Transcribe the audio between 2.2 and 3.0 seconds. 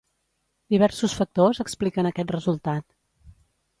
resultat.